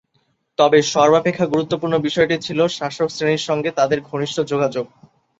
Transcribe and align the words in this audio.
তবে 0.57 0.77
সর্বাপেক্ষা 0.93 1.45
গুরুত্বপূর্ণ 1.47 1.95
বিষয়টি 1.99 2.35
ছিল 2.41 2.59
শাসকশ্রেণীর 2.69 3.45
সঙ্গে 3.49 3.69
তাদের 3.79 3.99
ঘনিষ্ঠ 4.09 4.37
যোগাযোগ। 4.51 4.85